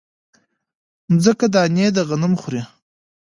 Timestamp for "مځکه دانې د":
1.13-1.97